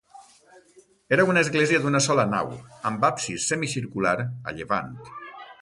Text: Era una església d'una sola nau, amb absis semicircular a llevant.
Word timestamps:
Era 1.17 1.25
una 1.33 1.43
església 1.47 1.83
d'una 1.83 2.01
sola 2.07 2.25
nau, 2.33 2.49
amb 2.93 3.07
absis 3.13 3.47
semicircular 3.53 4.19
a 4.25 4.59
llevant. 4.61 4.93